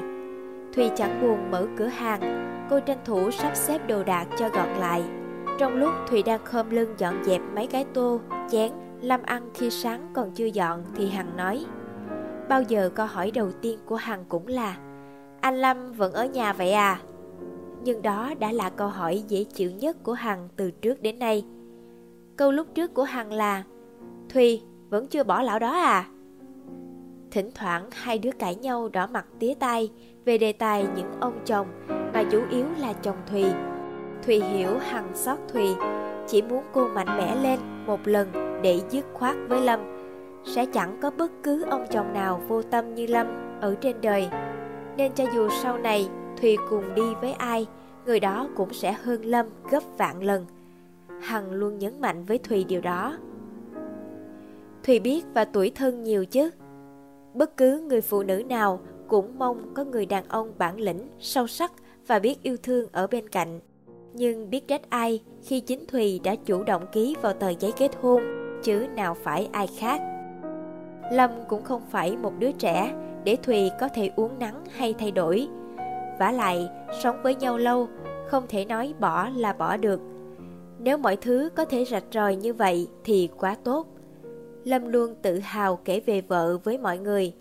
Thùy 0.75 0.91
chẳng 0.97 1.23
buồn 1.23 1.51
mở 1.51 1.67
cửa 1.77 1.87
hàng, 1.87 2.21
cô 2.71 2.81
tranh 2.81 2.99
thủ 3.05 3.31
sắp 3.31 3.57
xếp 3.57 3.87
đồ 3.89 4.05
đạc 4.05 4.27
cho 4.39 4.49
gọn 4.49 4.69
lại. 4.69 5.03
Trong 5.59 5.75
lúc 5.75 5.93
Thùy 6.09 6.23
đang 6.23 6.45
khom 6.45 6.71
lưng 6.71 6.95
dọn 6.99 7.25
dẹp 7.25 7.41
mấy 7.55 7.67
cái 7.67 7.85
tô, 7.95 8.21
chén, 8.51 8.73
Lâm 9.01 9.23
ăn 9.23 9.51
khi 9.55 9.71
sáng 9.71 10.11
còn 10.15 10.31
chưa 10.35 10.47
dọn 10.47 10.85
thì 10.95 11.09
Hằng 11.09 11.37
nói 11.37 11.65
Bao 12.49 12.63
giờ 12.63 12.91
câu 12.95 13.07
hỏi 13.07 13.31
đầu 13.31 13.51
tiên 13.63 13.79
của 13.87 13.97
Hằng 13.97 14.25
cũng 14.29 14.47
là 14.47 14.77
Anh 15.41 15.57
Lâm 15.61 15.93
vẫn 15.93 16.13
ở 16.13 16.27
nhà 16.27 16.53
vậy 16.53 16.73
à? 16.73 17.01
Nhưng 17.85 18.03
đó 18.03 18.35
đã 18.39 18.53
là 18.53 18.71
câu 18.71 18.89
hỏi 18.89 19.25
dễ 19.29 19.45
chịu 19.45 19.71
nhất 19.71 19.97
của 20.03 20.13
Hằng 20.13 20.49
từ 20.57 20.71
trước 20.71 21.03
đến 21.03 21.19
nay 21.19 21.45
Câu 22.37 22.53
lúc 22.53 22.67
trước 22.75 22.95
của 22.95 23.05
Hằng 23.05 23.33
là 23.33 23.63
Thùy, 24.29 24.63
vẫn 24.91 25.07
chưa 25.07 25.25
bỏ 25.25 25.43
lão 25.43 25.59
đó 25.59 25.71
à? 25.71 26.05
Thỉnh 27.31 27.51
thoảng 27.55 27.89
hai 27.93 28.19
đứa 28.19 28.31
cãi 28.39 28.55
nhau 28.55 28.89
đỏ 28.89 29.07
mặt 29.07 29.27
tía 29.39 29.55
tai 29.55 29.91
về 30.25 30.39
đề 30.39 30.53
tài 30.53 30.87
những 30.97 31.13
ông 31.21 31.39
chồng 31.45 31.67
mà 31.89 32.25
chủ 32.31 32.43
yếu 32.51 32.67
là 32.79 32.93
chồng 32.93 33.17
Thùy. 33.31 33.45
Thùy 34.23 34.41
hiểu 34.41 34.79
hằng 34.79 35.11
xót 35.15 35.39
Thùy, 35.53 35.69
chỉ 36.27 36.43
muốn 36.43 36.65
cô 36.73 36.89
mạnh 36.89 37.19
mẽ 37.19 37.37
lên 37.43 37.61
một 37.87 38.01
lần 38.05 38.29
để 38.63 38.81
dứt 38.91 39.07
khoát 39.15 39.37
với 39.49 39.61
Lâm. 39.61 39.81
Sẽ 40.45 40.67
chẳng 40.67 40.99
có 41.03 41.11
bất 41.11 41.33
cứ 41.43 41.63
ông 41.63 41.87
chồng 41.91 42.13
nào 42.13 42.43
vô 42.49 42.63
tâm 42.63 42.95
như 42.95 43.07
Lâm 43.07 43.27
ở 43.61 43.75
trên 43.81 44.01
đời. 44.01 44.29
Nên 44.97 45.13
cho 45.13 45.25
dù 45.35 45.49
sau 45.63 45.79
này 45.79 46.09
Thùy 46.41 46.57
cùng 46.71 46.95
đi 46.95 47.15
với 47.21 47.33
ai, 47.33 47.67
người 48.07 48.21
đó 48.21 48.49
cũng 48.57 48.73
sẽ 48.73 48.93
hơn 48.93 49.25
Lâm 49.25 49.47
gấp 49.71 49.83
vạn 49.99 50.23
lần. 50.23 50.47
Hằng 51.23 51.53
luôn 51.53 51.79
nhấn 51.79 52.01
mạnh 52.01 52.25
với 52.25 52.39
Thùy 52.39 52.65
điều 52.65 52.81
đó. 52.81 53.17
Thùy 54.85 55.01
biết 55.01 55.25
và 55.35 55.45
tuổi 55.45 55.73
thân 55.75 56.05
nhiều 56.05 56.25
chứ. 56.25 56.51
Bất 57.35 57.57
cứ 57.57 57.81
người 57.81 58.01
phụ 58.01 58.23
nữ 58.23 58.43
nào 58.49 58.81
cũng 59.09 59.39
mong 59.39 59.75
có 59.75 59.85
người 59.85 60.07
đàn 60.07 60.25
ông 60.29 60.53
bản 60.59 60.81
lĩnh, 60.81 61.09
sâu 61.19 61.47
sắc 61.47 61.73
và 62.07 62.19
biết 62.19 62.43
yêu 62.43 62.57
thương 62.63 62.87
ở 62.93 63.07
bên 63.07 63.29
cạnh. 63.29 63.61
Nhưng 64.13 64.51
biết 64.51 64.69
trách 64.69 64.91
ai 64.91 65.23
khi 65.43 65.61
chính 65.61 65.87
Thùy 65.87 66.21
đã 66.25 66.35
chủ 66.35 66.63
động 66.63 66.87
ký 66.93 67.17
vào 67.23 67.33
tờ 67.33 67.49
giấy 67.49 67.73
kết 67.77 67.91
hôn, 68.01 68.23
chứ 68.63 68.87
nào 68.95 69.15
phải 69.15 69.49
ai 69.53 69.67
khác. 69.79 70.01
Lâm 71.13 71.31
cũng 71.49 71.63
không 71.63 71.83
phải 71.91 72.17
một 72.17 72.33
đứa 72.39 72.53
trẻ 72.53 72.95
để 73.25 73.37
Thùy 73.37 73.71
có 73.81 73.89
thể 73.89 74.11
uống 74.17 74.39
nắng 74.39 74.65
hay 74.71 74.95
thay 74.99 75.11
đổi. 75.11 75.49
vả 76.19 76.33
lại, 76.33 76.69
sống 77.03 77.17
với 77.23 77.35
nhau 77.35 77.59
lâu, 77.59 77.89
không 78.27 78.45
thể 78.49 78.65
nói 78.65 78.95
bỏ 79.01 79.29
là 79.37 79.53
bỏ 79.53 79.77
được. 79.77 80.01
Nếu 80.79 80.99
mọi 80.99 81.17
thứ 81.17 81.49
có 81.57 81.65
thể 81.65 81.85
rạch 81.85 82.05
ròi 82.13 82.37
như 82.37 82.55
vậy 82.55 82.89
thì 83.05 83.29
quá 83.39 83.57
tốt. 83.65 83.87
Lâm 84.69 84.89
luôn 84.89 85.15
tự 85.23 85.39
hào 85.39 85.77
kể 85.77 86.01
về 86.01 86.21
vợ 86.21 86.59
với 86.65 86.79
mọi 86.79 86.99
người, 86.99 87.35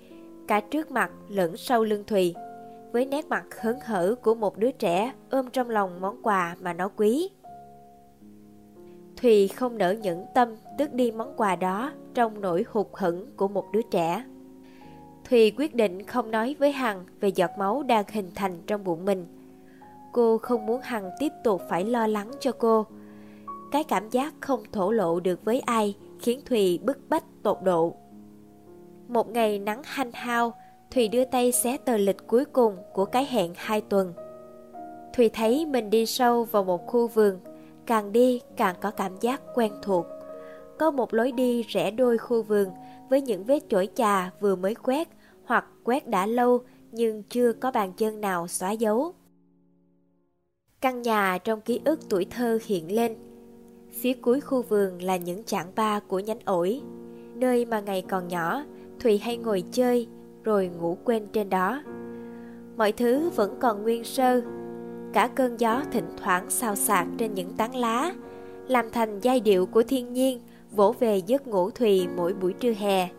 cả 0.47 0.59
trước 0.59 0.91
mặt 0.91 1.11
lẫn 1.29 1.57
sau 1.57 1.83
lưng 1.83 2.03
Thùy, 2.07 2.35
với 2.91 3.05
nét 3.05 3.25
mặt 3.25 3.45
hớn 3.61 3.75
hở 3.85 4.15
của 4.21 4.35
một 4.35 4.57
đứa 4.57 4.71
trẻ 4.71 5.13
ôm 5.29 5.49
trong 5.53 5.69
lòng 5.69 6.01
món 6.01 6.21
quà 6.23 6.55
mà 6.61 6.73
nó 6.73 6.89
quý. 6.95 7.29
Thùy 9.17 9.47
không 9.47 9.77
nỡ 9.77 9.91
nhẫn 9.91 10.25
tâm 10.35 10.55
tước 10.77 10.93
đi 10.93 11.11
món 11.11 11.33
quà 11.37 11.55
đó 11.55 11.91
trong 12.13 12.41
nỗi 12.41 12.65
hụt 12.69 12.87
hẫng 12.93 13.25
của 13.35 13.47
một 13.47 13.65
đứa 13.73 13.81
trẻ. 13.91 14.23
Thùy 15.29 15.51
quyết 15.57 15.75
định 15.75 16.03
không 16.03 16.31
nói 16.31 16.55
với 16.59 16.71
Hằng 16.71 17.05
về 17.19 17.29
giọt 17.29 17.51
máu 17.57 17.83
đang 17.83 18.05
hình 18.11 18.31
thành 18.35 18.61
trong 18.67 18.83
bụng 18.83 19.05
mình. 19.05 19.25
Cô 20.11 20.37
không 20.37 20.65
muốn 20.65 20.81
Hằng 20.81 21.09
tiếp 21.19 21.31
tục 21.43 21.61
phải 21.69 21.85
lo 21.85 22.07
lắng 22.07 22.31
cho 22.39 22.51
cô. 22.51 22.85
Cái 23.71 23.83
cảm 23.83 24.09
giác 24.09 24.33
không 24.39 24.63
thổ 24.71 24.91
lộ 24.91 25.19
được 25.19 25.45
với 25.45 25.59
ai 25.59 25.95
khiến 26.19 26.41
Thùy 26.45 26.79
bức 26.83 26.97
bách 27.09 27.23
tột 27.43 27.57
độ. 27.63 27.95
Một 29.07 29.29
ngày 29.29 29.59
nắng 29.59 29.81
hanh 29.83 30.11
hao, 30.13 30.53
Thùy 30.91 31.07
đưa 31.07 31.25
tay 31.25 31.51
xé 31.51 31.77
tờ 31.77 31.97
lịch 31.97 32.27
cuối 32.27 32.45
cùng 32.45 32.77
của 32.93 33.05
cái 33.05 33.25
hẹn 33.25 33.53
hai 33.55 33.81
tuần. 33.81 34.13
Thùy 35.13 35.29
thấy 35.29 35.65
mình 35.65 35.89
đi 35.89 36.05
sâu 36.05 36.43
vào 36.43 36.63
một 36.63 36.87
khu 36.87 37.07
vườn, 37.07 37.39
càng 37.85 38.11
đi 38.11 38.41
càng 38.57 38.75
có 38.81 38.91
cảm 38.91 39.11
giác 39.21 39.41
quen 39.55 39.73
thuộc. 39.81 40.05
Có 40.79 40.91
một 40.91 41.13
lối 41.13 41.31
đi 41.31 41.63
rẽ 41.63 41.91
đôi 41.91 42.17
khu 42.17 42.43
vườn 42.43 42.69
với 43.09 43.21
những 43.21 43.43
vết 43.43 43.59
chổi 43.69 43.89
chà 43.95 44.31
vừa 44.39 44.55
mới 44.55 44.75
quét 44.75 45.07
hoặc 45.45 45.65
quét 45.83 46.07
đã 46.07 46.25
lâu 46.25 46.59
nhưng 46.91 47.23
chưa 47.23 47.53
có 47.53 47.71
bàn 47.71 47.93
chân 47.97 48.21
nào 48.21 48.47
xóa 48.47 48.71
dấu. 48.71 49.13
Căn 50.81 51.01
nhà 51.01 51.37
trong 51.37 51.61
ký 51.61 51.79
ức 51.85 51.99
tuổi 52.09 52.25
thơ 52.25 52.59
hiện 52.65 52.95
lên. 52.95 53.15
Phía 54.01 54.13
cuối 54.13 54.41
khu 54.41 54.61
vườn 54.61 55.01
là 55.01 55.17
những 55.17 55.43
chảng 55.43 55.67
ba 55.75 55.99
của 55.99 56.19
nhánh 56.19 56.39
ổi, 56.45 56.81
nơi 57.35 57.65
mà 57.65 57.79
ngày 57.79 58.03
còn 58.09 58.27
nhỏ, 58.27 58.63
Thùy 58.99 59.17
hay 59.17 59.37
ngồi 59.37 59.63
chơi 59.71 60.07
rồi 60.43 60.69
ngủ 60.79 60.97
quên 61.03 61.27
trên 61.33 61.49
đó. 61.49 61.81
Mọi 62.77 62.91
thứ 62.91 63.29
vẫn 63.29 63.57
còn 63.59 63.83
nguyên 63.83 64.03
sơ, 64.03 64.41
cả 65.13 65.29
cơn 65.35 65.59
gió 65.59 65.83
thỉnh 65.91 66.09
thoảng 66.17 66.49
xào 66.49 66.75
xạc 66.75 67.07
trên 67.17 67.33
những 67.33 67.53
tán 67.57 67.75
lá, 67.75 68.13
làm 68.67 68.91
thành 68.91 69.19
giai 69.19 69.39
điệu 69.39 69.65
của 69.65 69.83
thiên 69.83 70.13
nhiên 70.13 70.39
vỗ 70.71 70.95
về 70.99 71.17
giấc 71.17 71.47
ngủ 71.47 71.69
Thùy 71.69 72.07
mỗi 72.17 72.33
buổi 72.33 72.53
trưa 72.53 72.73
hè. 72.73 73.09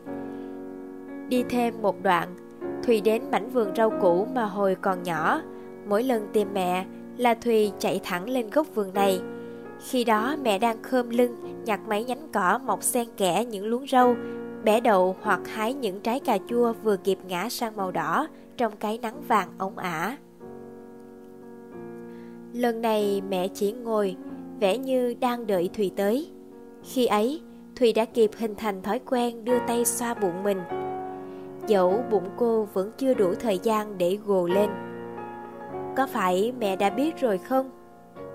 Đi 1.29 1.45
thêm 1.49 1.75
một 1.83 2.03
đoạn, 2.03 2.35
Thùy 2.83 3.01
đến 3.01 3.23
mảnh 3.31 3.51
vườn 3.51 3.75
rau 3.77 3.91
củ 4.03 4.25
mà 4.25 4.45
hồi 4.45 4.77
còn 4.81 5.03
nhỏ, 5.03 5.41
mỗi 5.89 6.03
lần 6.03 6.29
tìm 6.33 6.49
mẹ 6.55 6.87
là 7.17 7.35
Thùy 7.35 7.73
chạy 7.79 8.01
thẳng 8.05 8.29
lên 8.29 8.51
gốc 8.51 8.67
vườn 8.75 8.95
này. 8.95 9.21
Khi 9.81 10.05
đó 10.05 10.37
mẹ 10.43 10.59
đang 10.59 10.83
khom 10.83 11.11
lưng 11.11 11.37
nhặt 11.65 11.81
mấy 11.89 12.05
nhánh 12.05 12.29
cỏ 12.33 12.59
mọc 12.65 12.83
xen 12.83 13.07
kẽ 13.17 13.45
những 13.45 13.67
luống 13.67 13.87
rau, 13.87 14.17
bẻ 14.65 14.81
đậu 14.81 15.17
hoặc 15.23 15.41
hái 15.47 15.75
những 15.75 16.01
trái 16.01 16.21
cà 16.21 16.39
chua 16.49 16.73
vừa 16.83 16.97
kịp 16.97 17.19
ngã 17.29 17.49
sang 17.49 17.77
màu 17.77 17.91
đỏ 17.91 18.27
trong 18.57 18.77
cái 18.77 18.99
nắng 19.03 19.23
vàng 19.29 19.49
ống 19.59 19.79
ả. 19.79 20.17
Lần 22.53 22.81
này 22.81 23.23
mẹ 23.29 23.49
chỉ 23.49 23.73
ngồi, 23.73 24.17
vẻ 24.61 24.79
như 24.79 25.15
đang 25.21 25.47
đợi 25.47 25.71
Thùy 25.77 25.91
tới. 25.97 26.31
Khi 26.83 27.07
ấy, 27.07 27.41
Thùy 27.77 27.93
đã 27.93 28.05
kịp 28.05 28.31
hình 28.39 28.55
thành 28.55 28.83
thói 28.83 29.01
quen 29.11 29.45
đưa 29.45 29.59
tay 29.67 29.85
xoa 29.85 30.15
bụng 30.15 30.43
mình. 30.43 30.59
Dẫu 31.67 32.05
bụng 32.11 32.29
cô 32.37 32.69
vẫn 32.73 32.93
chưa 32.99 33.15
đủ 33.15 33.35
thời 33.35 33.59
gian 33.63 33.99
để 33.99 34.19
gồ 34.27 34.47
lên. 34.47 34.71
Có 35.97 36.07
phải 36.07 36.53
mẹ 36.61 36.77
đã 36.77 36.91
biết 36.91 37.21
rồi 37.21 37.39
không? 37.39 37.71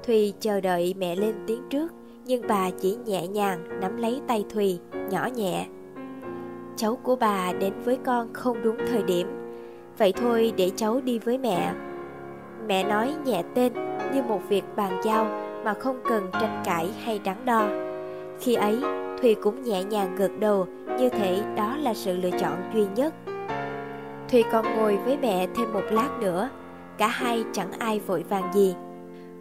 Thùy 0.08 0.34
chờ 0.40 0.62
đợi 0.62 0.94
mẹ 0.98 1.16
lên 1.16 1.36
tiếng 1.48 1.62
trước, 1.70 1.92
nhưng 2.26 2.48
bà 2.48 2.70
chỉ 2.70 2.98
nhẹ 3.06 3.28
nhàng 3.28 3.80
nắm 3.82 3.98
lấy 3.98 4.22
tay 4.28 4.46
Thùy, 4.54 4.80
nhỏ 5.12 5.28
nhẹ. 5.36 5.66
Cháu 6.76 6.98
của 7.04 7.16
bà 7.16 7.54
đến 7.54 7.74
với 7.86 7.98
con 8.06 8.34
không 8.34 8.64
đúng 8.64 8.78
thời 8.88 9.04
điểm, 9.04 9.28
vậy 9.98 10.14
thôi 10.14 10.54
để 10.58 10.72
cháu 10.76 11.02
đi 11.02 11.20
với 11.20 11.38
mẹ. 11.38 11.74
Mẹ 12.68 12.84
nói 12.84 13.16
nhẹ 13.26 13.44
tên 13.56 13.74
như 14.14 14.24
một 14.24 14.42
việc 14.50 14.64
bàn 14.76 15.02
giao 15.04 15.26
mà 15.66 15.74
không 15.74 16.00
cần 16.10 16.28
tranh 16.34 16.62
cãi 16.66 16.90
hay 17.04 17.20
đắn 17.20 17.46
đo. 17.46 17.68
Khi 18.40 18.54
ấy, 18.54 18.80
Thùy 19.22 19.36
cũng 19.36 19.64
nhẹ 19.64 19.84
nhàng 19.84 20.16
gật 20.16 20.32
đầu 20.40 20.66
như 21.00 21.10
thể 21.10 21.44
đó 21.58 21.78
là 21.78 21.94
sự 21.94 22.18
lựa 22.18 22.32
chọn 22.40 22.72
duy 22.74 22.86
nhất. 22.96 23.14
Thùy 24.30 24.44
còn 24.52 24.66
ngồi 24.76 24.98
với 25.06 25.18
mẹ 25.18 25.48
thêm 25.56 25.74
một 25.74 25.84
lát 25.92 26.10
nữa, 26.20 26.50
cả 26.98 27.08
hai 27.08 27.44
chẳng 27.54 27.72
ai 27.72 28.00
vội 28.00 28.24
vàng 28.30 28.54
gì. 28.54 28.76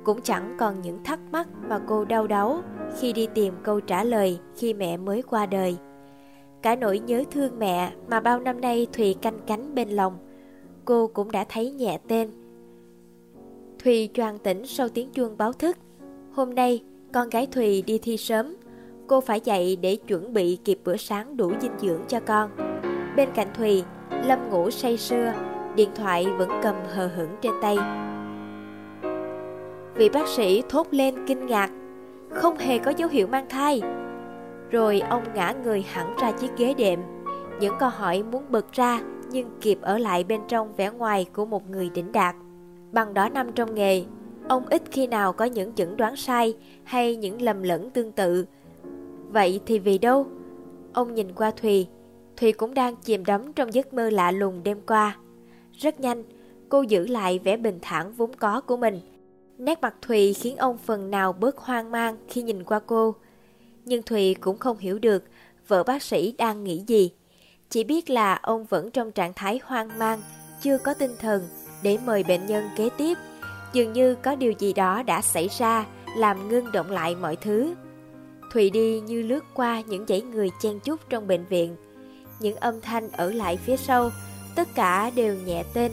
Cũng 0.04 0.20
chẳng 0.22 0.56
còn 0.58 0.80
những 0.82 1.04
thắc 1.04 1.20
mắc 1.32 1.48
mà 1.68 1.80
cô 1.86 2.04
đau 2.04 2.26
đáu 2.26 2.62
khi 3.00 3.12
đi 3.12 3.28
tìm 3.34 3.54
câu 3.62 3.80
trả 3.80 4.04
lời 4.04 4.38
khi 4.56 4.74
mẹ 4.74 4.96
mới 4.96 5.22
qua 5.22 5.46
đời. 5.46 5.76
Cả 6.62 6.76
nỗi 6.76 6.98
nhớ 6.98 7.24
thương 7.30 7.58
mẹ 7.58 7.92
mà 8.08 8.20
bao 8.20 8.40
năm 8.40 8.60
nay 8.60 8.86
Thùy 8.92 9.14
canh 9.22 9.38
cánh 9.46 9.74
bên 9.74 9.88
lòng, 9.88 10.18
cô 10.84 11.06
cũng 11.06 11.30
đã 11.30 11.44
thấy 11.48 11.70
nhẹ 11.70 11.98
tên. 12.08 12.30
Thùy 13.84 14.08
choàng 14.14 14.38
tỉnh 14.38 14.66
sau 14.66 14.88
tiếng 14.88 15.10
chuông 15.10 15.36
báo 15.36 15.52
thức. 15.52 15.76
Hôm 16.32 16.54
nay, 16.54 16.82
con 17.12 17.28
gái 17.28 17.46
Thùy 17.46 17.82
đi 17.82 17.98
thi 17.98 18.16
sớm. 18.16 18.56
Cô 19.06 19.20
phải 19.20 19.40
dậy 19.44 19.76
để 19.76 19.96
chuẩn 19.96 20.32
bị 20.32 20.58
kịp 20.64 20.78
bữa 20.84 20.96
sáng 20.96 21.36
đủ 21.36 21.52
dinh 21.60 21.78
dưỡng 21.80 22.00
cho 22.08 22.20
con. 22.20 22.50
Bên 23.16 23.28
cạnh 23.34 23.48
Thùy, 23.54 23.82
Lâm 24.24 24.50
ngủ 24.50 24.70
say 24.70 24.96
sưa, 24.96 25.32
điện 25.76 25.90
thoại 25.94 26.26
vẫn 26.38 26.48
cầm 26.62 26.74
hờ 26.88 27.06
hững 27.06 27.30
trên 27.42 27.52
tay. 27.62 27.76
Vị 29.94 30.08
bác 30.08 30.28
sĩ 30.28 30.62
thốt 30.68 30.86
lên 30.90 31.14
kinh 31.26 31.46
ngạc, 31.46 31.70
không 32.30 32.56
hề 32.56 32.78
có 32.78 32.90
dấu 32.90 33.08
hiệu 33.08 33.26
mang 33.26 33.46
thai. 33.48 33.82
Rồi 34.70 35.00
ông 35.00 35.22
ngã 35.34 35.54
người 35.64 35.82
hẳn 35.82 36.16
ra 36.20 36.32
chiếc 36.32 36.50
ghế 36.56 36.74
đệm. 36.74 37.00
Những 37.60 37.74
câu 37.80 37.88
hỏi 37.88 38.22
muốn 38.22 38.42
bật 38.48 38.72
ra 38.72 39.00
nhưng 39.30 39.50
kịp 39.60 39.78
ở 39.82 39.98
lại 39.98 40.24
bên 40.24 40.40
trong 40.48 40.74
vẻ 40.76 40.90
ngoài 40.90 41.26
của 41.32 41.44
một 41.44 41.70
người 41.70 41.90
đỉnh 41.94 42.12
đạt. 42.12 42.36
Bằng 42.92 43.14
đó 43.14 43.28
năm 43.28 43.52
trong 43.52 43.74
nghề, 43.74 44.04
ông 44.48 44.66
ít 44.66 44.82
khi 44.90 45.06
nào 45.06 45.32
có 45.32 45.44
những 45.44 45.72
chẩn 45.72 45.96
đoán 45.96 46.16
sai 46.16 46.54
hay 46.84 47.16
những 47.16 47.42
lầm 47.42 47.62
lẫn 47.62 47.90
tương 47.90 48.12
tự. 48.12 48.46
Vậy 49.28 49.60
thì 49.66 49.78
vì 49.78 49.98
đâu? 49.98 50.26
Ông 50.92 51.14
nhìn 51.14 51.32
qua 51.32 51.50
Thùy, 51.50 51.86
Thùy 52.36 52.52
cũng 52.52 52.74
đang 52.74 52.96
chìm 52.96 53.24
đắm 53.24 53.52
trong 53.52 53.74
giấc 53.74 53.94
mơ 53.94 54.10
lạ 54.10 54.30
lùng 54.30 54.62
đêm 54.64 54.80
qua. 54.86 55.16
Rất 55.72 56.00
nhanh, 56.00 56.22
cô 56.68 56.82
giữ 56.82 57.06
lại 57.06 57.38
vẻ 57.38 57.56
bình 57.56 57.78
thản 57.82 58.12
vốn 58.12 58.30
có 58.38 58.60
của 58.60 58.76
mình. 58.76 59.00
Nét 59.62 59.80
mặt 59.82 59.94
Thùy 60.02 60.34
khiến 60.34 60.56
ông 60.56 60.78
phần 60.78 61.10
nào 61.10 61.32
bớt 61.32 61.58
hoang 61.58 61.90
mang 61.90 62.16
khi 62.28 62.42
nhìn 62.42 62.64
qua 62.64 62.80
cô. 62.86 63.14
Nhưng 63.84 64.02
Thùy 64.02 64.34
cũng 64.40 64.58
không 64.58 64.78
hiểu 64.78 64.98
được 64.98 65.24
vợ 65.68 65.82
bác 65.82 66.02
sĩ 66.02 66.34
đang 66.38 66.64
nghĩ 66.64 66.84
gì. 66.86 67.12
Chỉ 67.70 67.84
biết 67.84 68.10
là 68.10 68.34
ông 68.34 68.64
vẫn 68.64 68.90
trong 68.90 69.12
trạng 69.12 69.32
thái 69.32 69.60
hoang 69.64 69.98
mang, 69.98 70.22
chưa 70.62 70.78
có 70.78 70.94
tinh 70.94 71.10
thần 71.20 71.48
để 71.82 71.98
mời 72.06 72.22
bệnh 72.22 72.46
nhân 72.46 72.64
kế 72.76 72.88
tiếp. 72.98 73.18
Dường 73.72 73.92
như 73.92 74.14
có 74.14 74.34
điều 74.34 74.52
gì 74.52 74.72
đó 74.72 75.02
đã 75.02 75.22
xảy 75.22 75.48
ra 75.58 75.86
làm 76.16 76.48
ngưng 76.48 76.72
động 76.72 76.90
lại 76.90 77.14
mọi 77.14 77.36
thứ. 77.36 77.74
Thùy 78.52 78.70
đi 78.70 79.00
như 79.00 79.22
lướt 79.22 79.44
qua 79.54 79.80
những 79.80 80.06
dãy 80.08 80.20
người 80.20 80.50
chen 80.62 80.80
chúc 80.80 81.00
trong 81.08 81.26
bệnh 81.26 81.44
viện. 81.46 81.76
Những 82.40 82.56
âm 82.56 82.80
thanh 82.80 83.10
ở 83.10 83.32
lại 83.32 83.56
phía 83.56 83.76
sau, 83.76 84.10
tất 84.54 84.68
cả 84.74 85.10
đều 85.14 85.34
nhẹ 85.46 85.64
tên, 85.74 85.92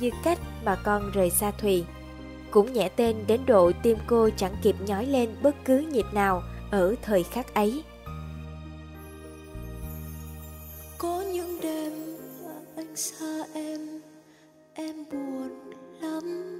như 0.00 0.10
cách 0.24 0.38
mà 0.64 0.76
con 0.84 1.10
rời 1.10 1.30
xa 1.30 1.50
Thùy. 1.50 1.84
Cũng 2.50 2.72
nhẹ 2.72 2.88
tên 2.88 3.16
đến 3.26 3.40
độ 3.46 3.72
tim 3.82 3.98
cô 4.06 4.28
chẳng 4.36 4.56
kịp 4.62 4.76
nhói 4.86 5.06
lên 5.06 5.30
bất 5.42 5.54
cứ 5.64 5.78
nhịp 5.78 6.06
nào 6.12 6.42
ở 6.70 6.94
thời 7.02 7.22
khắc 7.22 7.54
ấy. 7.54 7.82
Có 10.98 11.20
những 11.20 11.60
đêm 11.62 11.92
anh 12.76 12.96
xa 12.96 13.44
em, 13.54 14.00
em 14.74 15.04
buồn 15.12 15.50
lắm. 16.00 16.58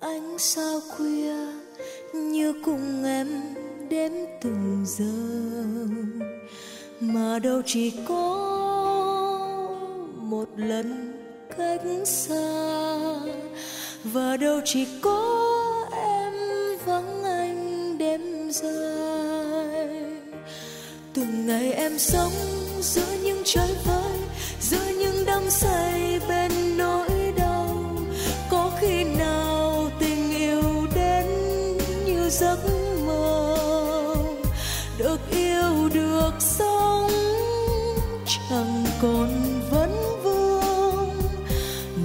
Anh 0.00 0.38
sao 0.38 0.80
khuya 0.90 1.34
như 2.14 2.54
cùng 2.64 3.04
em 3.04 3.28
đếm 3.88 4.12
từng 4.42 4.84
giờ 4.86 5.04
mà 7.00 7.38
đâu 7.38 7.62
chỉ 7.66 7.92
có 8.08 8.50
một 10.14 10.48
lần 10.56 11.12
cách 11.56 11.80
xa 12.04 12.74
và 14.04 14.36
đâu 14.36 14.60
chỉ 14.64 14.86
có 15.00 15.50
em 15.92 16.32
vắng 16.86 17.24
anh 17.24 17.98
đêm 17.98 18.50
dài. 18.50 19.88
Từng 21.14 21.46
ngày 21.46 21.72
em 21.72 21.98
sống 21.98 22.32
giữa 22.80 23.16
những 23.22 23.42
trời 23.44 23.74
vơi 23.84 24.18
giữa 24.60 24.92
những 24.98 25.24
đắm 25.26 25.42
say 25.50 26.20
bên 26.28 26.52
nỗi 26.78 27.32
đau. 27.36 27.66
Có 28.50 28.70
khi 28.80 29.04
nào 29.04 29.90
tình 30.00 30.38
yêu 30.38 30.62
đến 30.94 31.26
như 32.06 32.30
giấc 32.30 32.58
mơ, 33.06 33.56
được 34.98 35.20
yêu, 35.30 35.88
được 35.94 36.32
sống, 36.38 37.10
chẳng 38.26 38.84
còn 39.02 39.60
vấn 39.70 39.90
vương. 40.22 41.10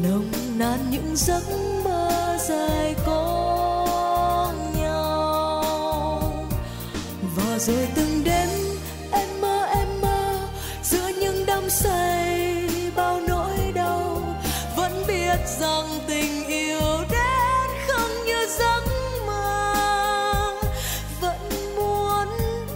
Nồng 0.04 0.32
nàn 0.58 0.80
những 0.92 1.16
giấc 1.16 1.44
rồi 7.70 7.88
từng 7.96 8.24
đêm 8.24 8.50
em 9.12 9.42
mơ 9.42 9.66
em 9.74 10.02
mơ, 10.02 10.48
giữa 10.84 11.08
những 11.22 11.46
đắm 11.46 11.70
say 11.70 12.70
bao 12.96 13.22
nỗi 13.28 13.58
đau, 13.76 14.22
vẫn 14.76 15.04
biết 15.08 15.38
rằng 15.60 15.86
tình 16.08 16.48
yêu 16.48 16.82
đến 17.12 17.70
không 17.88 18.26
như 18.26 18.48
giấc 18.60 18.82
mơ. 19.28 19.76
Vẫn 21.22 21.50
muốn 21.76 22.28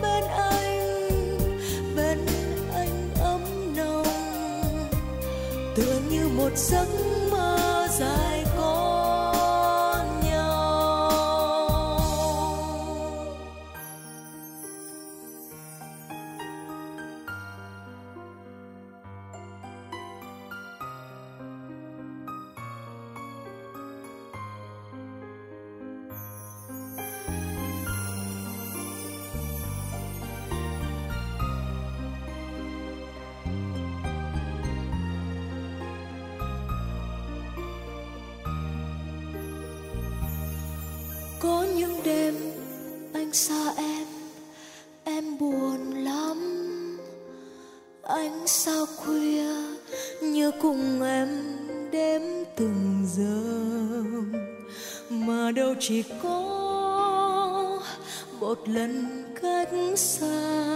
bên 0.02 0.24
anh 0.38 1.38
bên 1.96 2.26
anh 2.74 3.10
ấm 3.20 3.74
nồng 3.76 4.04
giấc 6.56 6.88
mơ 6.90 7.13
đêm, 42.04 42.36
anh 43.14 43.34
xa 43.34 43.74
em 43.78 44.08
em 45.04 45.38
buồn 45.38 46.04
lắm. 46.04 46.40
Anh 48.04 48.48
sao 48.48 48.86
khuya 48.96 49.46
nhớ 50.22 50.52
cùng 50.62 51.04
em 51.04 51.30
đếm 51.92 52.22
từng 52.56 53.08
giờ. 53.14 53.44
Mà 55.10 55.52
đâu 55.52 55.74
chỉ 55.80 56.04
có 56.24 56.40
một 58.40 58.60
lần 58.66 59.24
cách 59.42 59.70
xa. 59.96 60.72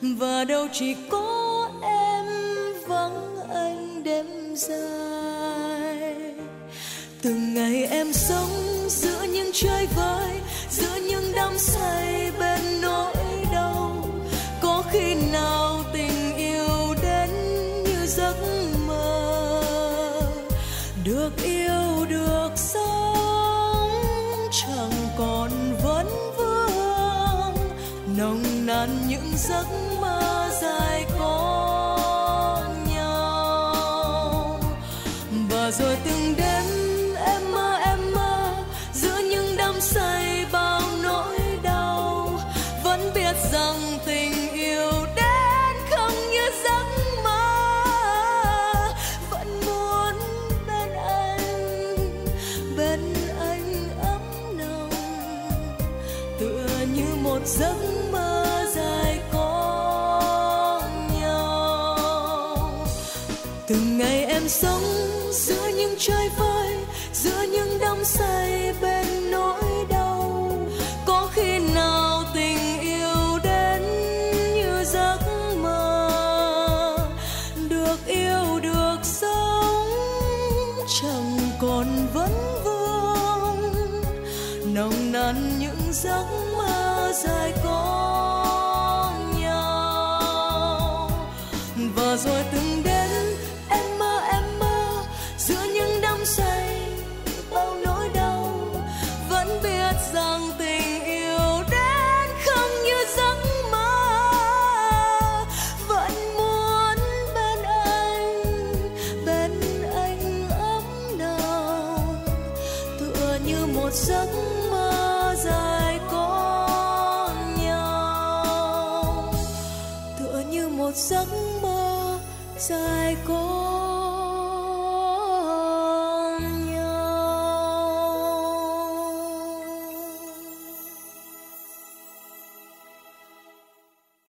Và 0.00 0.44
đâu 0.44 0.66
chỉ 0.72 0.96
có 1.10 1.68
em 1.82 2.26
vắng 2.86 3.36
anh 3.54 4.02
đêm 4.04 4.26
dài. 4.56 6.34
Từng 7.22 7.54
ngày 7.54 7.86
em 7.86 8.12
sống 8.12 8.75
giữa 8.88 9.22
những 9.22 9.50
chơi 9.54 9.86
vơi, 9.86 10.40
giữa 10.70 10.96
những 11.08 11.32
đắm 11.34 11.58
say 11.58 12.32
bên 12.38 12.80
nỗi 12.82 13.14
đau. 13.52 14.08
Có 14.62 14.82
khi 14.92 15.14
nào 15.14 15.84
tình 15.92 16.36
yêu 16.36 16.94
đến 17.02 17.30
như 17.84 18.06
giấc 18.06 18.36
mơ? 18.86 19.62
Được 21.04 21.30
yêu, 21.42 22.06
được 22.08 22.50
sống, 22.56 23.90
chẳng 24.52 25.08
còn 25.18 25.50
vấn 25.82 26.06
vương. 26.36 27.54
Nồng 28.16 28.66
nàn 28.66 28.88
những 29.08 29.32
giấc 29.36 29.66
mơ 30.00 30.48
dài 30.62 31.04
có 31.18 32.62
nhau. 32.94 34.60
Và 35.50 35.70
rồi 35.70 35.96
từng 36.04 36.25
giấc 86.06 86.45